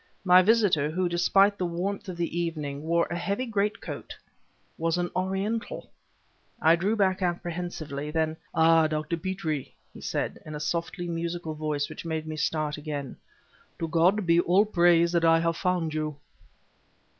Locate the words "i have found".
15.23-15.93